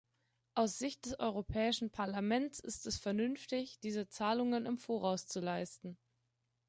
[0.55, 5.95] Aus Sicht des Europäischen Parlaments ist es vernünftig, diese Zahlungen im voraus zu leisten.